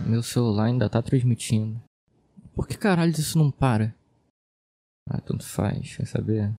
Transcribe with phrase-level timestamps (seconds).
[0.00, 1.80] Meu celular ainda tá transmitindo.
[2.54, 3.94] Por que caralho isso não para?
[5.08, 6.52] Ah, tanto faz, quer saber?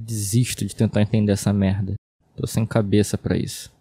[0.00, 1.94] Desisto de tentar entender essa merda.
[2.36, 3.74] Tô sem cabeça para isso.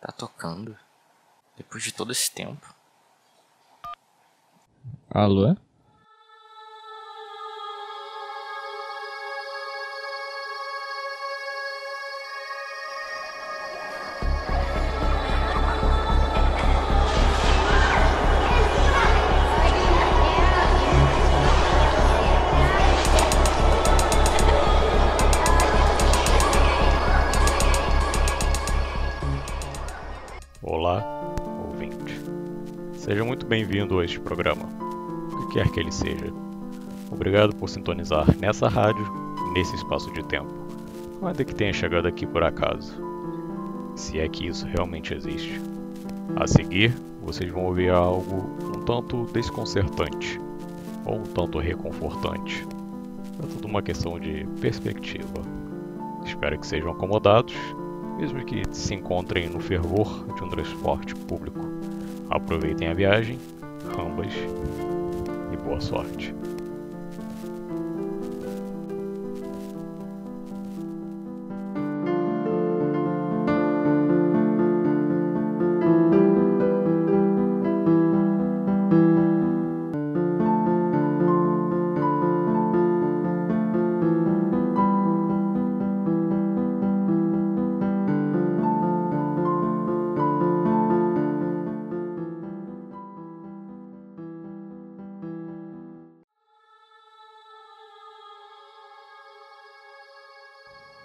[0.00, 0.76] Tá tocando?
[1.56, 2.74] Depois de todo esse tempo?
[5.10, 5.56] Alô?
[33.50, 34.62] Bem-vindo a este programa,
[35.32, 36.32] o que quer que ele seja.
[37.10, 39.04] Obrigado por sintonizar nessa rádio,
[39.52, 40.54] nesse espaço de tempo,
[41.20, 42.94] ainda que tenha chegado aqui por acaso.
[43.96, 45.60] Se é que isso realmente existe.
[46.36, 50.40] A seguir, vocês vão ouvir algo um tanto desconcertante,
[51.04, 52.64] ou um tanto reconfortante.
[53.42, 55.42] É tudo uma questão de perspectiva.
[56.24, 57.56] Espero que sejam acomodados
[58.16, 61.79] mesmo que se encontrem no fervor de um transporte público.
[62.30, 63.38] Aproveitem a viagem,
[63.98, 64.32] ambas,
[65.52, 66.32] e boa sorte.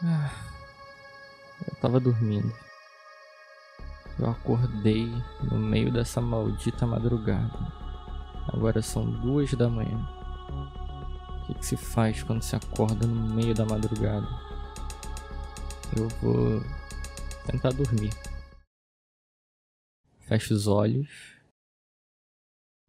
[0.03, 0.29] Ah,
[1.67, 2.53] eu tava dormindo.
[4.19, 5.07] Eu acordei
[5.43, 7.57] no meio dessa maldita madrugada.
[8.47, 10.07] Agora são duas da manhã.
[11.43, 14.27] O que, que se faz quando se acorda no meio da madrugada?
[15.95, 16.61] Eu vou
[17.45, 18.11] tentar dormir.
[20.21, 21.35] Fecho os olhos,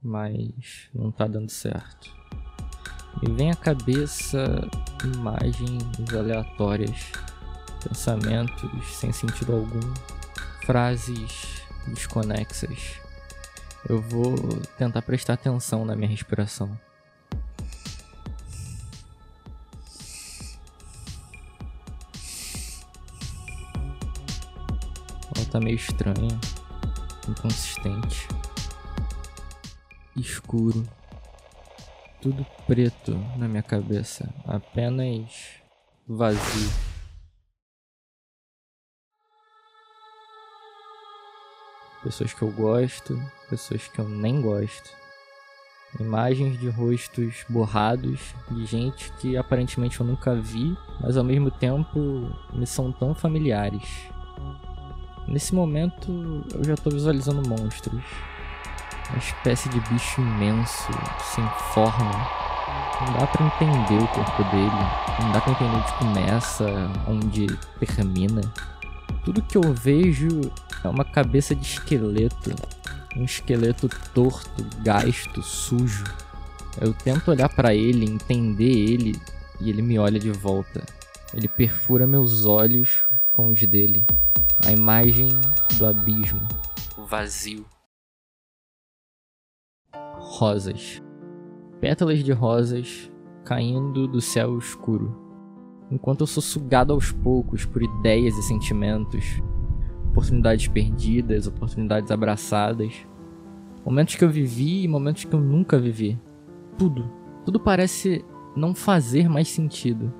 [0.02, 2.10] mas não tá dando certo.
[3.22, 4.68] Me vem à cabeça
[5.02, 5.82] imagens
[6.14, 7.12] aleatórias,
[7.82, 9.94] pensamentos sem sentido algum,
[10.66, 13.00] frases desconexas.
[13.88, 14.36] Eu vou
[14.76, 16.78] tentar prestar atenção na minha respiração.
[25.34, 26.38] Ela tá meio estranha,
[27.26, 28.28] inconsistente,
[30.14, 30.86] escuro
[32.20, 35.60] tudo preto na minha cabeça, apenas
[36.06, 36.70] vazio.
[42.02, 43.18] Pessoas que eu gosto,
[43.50, 44.90] pessoas que eu nem gosto.
[45.98, 51.98] Imagens de rostos borrados de gente que aparentemente eu nunca vi, mas ao mesmo tempo
[52.52, 54.08] me são tão familiares.
[55.26, 58.04] Nesse momento eu já estou visualizando monstros
[59.10, 60.92] uma espécie de bicho imenso,
[61.34, 62.46] sem forma.
[63.00, 64.70] Não dá para entender o corpo dele,
[65.20, 67.46] não dá para entender onde começa, onde
[67.78, 68.40] termina.
[69.24, 70.40] Tudo que eu vejo
[70.82, 72.54] é uma cabeça de esqueleto,
[73.16, 76.04] um esqueleto torto, gasto, sujo.
[76.80, 79.20] Eu tento olhar para ele, entender ele,
[79.60, 80.84] e ele me olha de volta.
[81.34, 84.04] Ele perfura meus olhos com os dele.
[84.64, 85.28] A imagem
[85.74, 86.40] do abismo,
[86.96, 87.66] o vazio
[90.36, 91.02] rosas.
[91.80, 93.10] Pétalas de rosas
[93.44, 95.16] caindo do céu escuro.
[95.90, 99.24] Enquanto eu sou sugado aos poucos por ideias e sentimentos,
[100.10, 103.06] oportunidades perdidas, oportunidades abraçadas,
[103.84, 106.20] momentos que eu vivi e momentos que eu nunca vivi.
[106.76, 107.10] Tudo,
[107.44, 110.12] tudo parece não fazer mais sentido.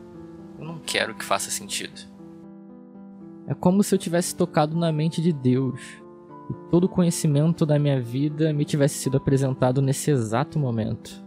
[0.58, 2.00] Eu não quero que faça sentido.
[3.46, 5.81] É como se eu tivesse tocado na mente de Deus
[6.50, 11.25] e todo o conhecimento da minha vida me tivesse sido apresentado nesse exato momento.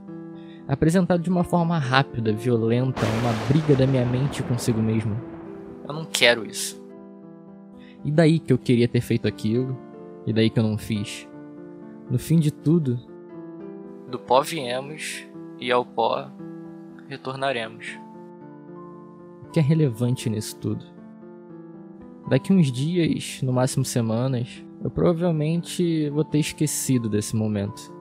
[0.67, 5.19] Apresentado de uma forma rápida, violenta, uma briga da minha mente consigo mesmo.
[5.87, 6.79] Eu não quero isso.
[8.05, 9.77] E daí que eu queria ter feito aquilo,
[10.25, 11.27] e daí que eu não fiz.
[12.09, 12.99] No fim de tudo,
[14.09, 15.27] do pó viemos
[15.59, 16.29] e ao pó
[17.07, 17.99] retornaremos.
[19.43, 20.85] O que é relevante nisso tudo?
[22.29, 27.91] Daqui uns dias, no máximo semanas, eu provavelmente vou ter esquecido desse momento.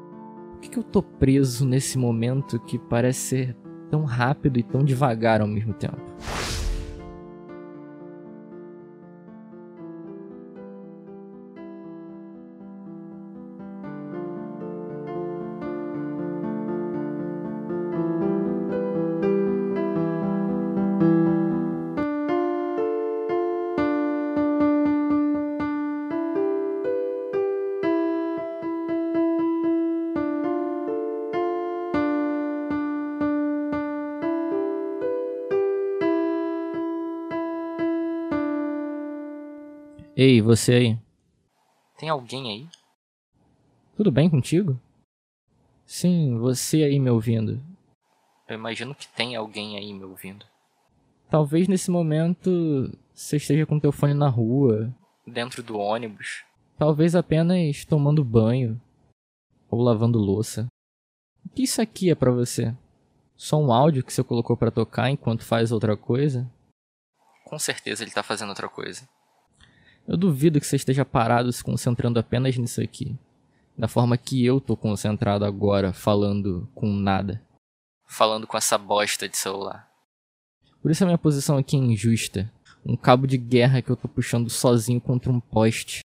[0.52, 3.56] Por que, que eu tô preso nesse momento que parece ser
[3.90, 6.00] tão rápido e tão devagar ao mesmo tempo.
[40.20, 40.98] Ei, você aí.
[41.96, 42.68] Tem alguém aí?
[43.96, 44.76] Tudo bem contigo?
[45.86, 47.62] Sim, você aí me ouvindo.
[48.48, 50.44] Eu imagino que tem alguém aí me ouvindo.
[51.30, 54.92] Talvez nesse momento você esteja com teu fone na rua.
[55.24, 56.42] Dentro do ônibus.
[56.76, 58.80] Talvez apenas tomando banho.
[59.70, 60.66] Ou lavando louça.
[61.46, 62.76] O que isso aqui é para você?
[63.36, 66.50] Só um áudio que você colocou para tocar enquanto faz outra coisa?
[67.44, 69.08] Com certeza ele tá fazendo outra coisa.
[70.08, 73.14] Eu duvido que você esteja parado se concentrando apenas nisso aqui.
[73.76, 77.43] Da forma que eu tô concentrado agora, falando com nada.
[78.06, 79.87] Falando com essa bosta de celular.
[80.81, 82.50] Por isso a minha posição aqui é injusta.
[82.87, 86.00] Um cabo de guerra que eu tô puxando sozinho contra um poste.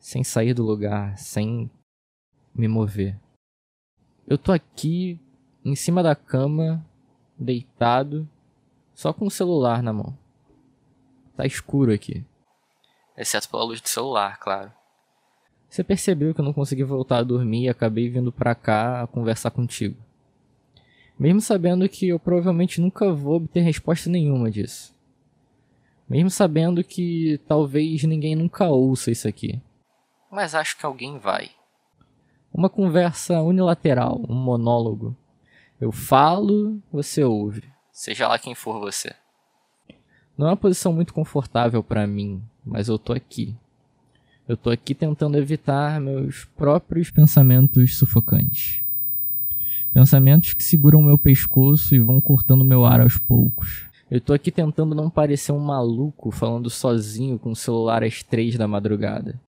[0.00, 1.70] Sem sair do lugar, sem
[2.52, 3.16] me mover.
[4.26, 5.20] Eu tô aqui,
[5.64, 6.84] em cima da cama,
[7.38, 8.28] deitado,
[8.92, 10.18] só com o celular na mão.
[11.36, 12.24] Tá escuro aqui.
[13.16, 14.72] Exceto pela luz do celular, claro.
[15.68, 19.50] Você percebeu que eu não consegui voltar a dormir e acabei vindo pra cá conversar
[19.50, 19.96] contigo.
[21.18, 24.94] Mesmo sabendo que eu provavelmente nunca vou obter resposta nenhuma disso.
[26.08, 29.62] Mesmo sabendo que talvez ninguém nunca ouça isso aqui.
[30.30, 31.50] Mas acho que alguém vai.
[32.52, 35.16] Uma conversa unilateral, um monólogo.
[35.80, 37.62] Eu falo, você ouve.
[37.90, 39.14] Seja lá quem for você.
[40.36, 43.54] Não é uma posição muito confortável para mim, mas eu tô aqui.
[44.48, 48.82] Eu tô aqui tentando evitar meus próprios pensamentos sufocantes.
[49.92, 53.86] Pensamentos que seguram meu pescoço e vão cortando meu ar aos poucos.
[54.10, 58.56] Eu tô aqui tentando não parecer um maluco falando sozinho com o celular às três
[58.56, 59.40] da madrugada.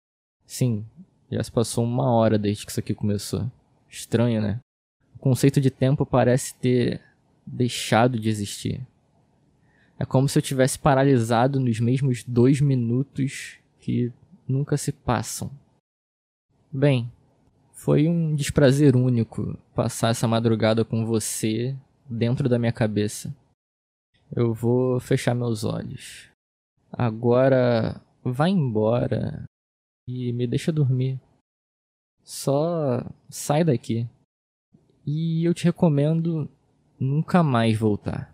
[0.47, 0.85] Sim,
[1.31, 3.50] já se passou uma hora desde que isso aqui começou.
[3.88, 4.61] Estranho, né?
[5.17, 7.00] O conceito de tempo parece ter
[7.47, 8.81] deixado de existir.
[9.99, 14.12] É como se eu tivesse paralisado nos mesmos dois minutos que
[14.49, 15.50] nunca se passam.
[16.71, 17.11] Bem,
[17.73, 21.77] foi um desprazer único passar essa madrugada com você
[22.09, 23.35] dentro da minha cabeça.
[24.35, 26.31] Eu vou fechar meus olhos.
[26.91, 29.44] Agora vá embora
[30.09, 31.21] e me deixa dormir.
[32.23, 34.09] Só sai daqui.
[35.05, 36.49] E eu te recomendo
[36.99, 38.31] nunca mais voltar.